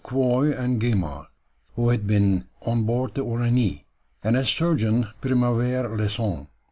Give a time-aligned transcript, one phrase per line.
[0.03, 1.27] Quoy and Gaimard,
[1.75, 3.83] who had been on board the Uranie,
[4.23, 6.47] and as surgeon Primevère Lesson.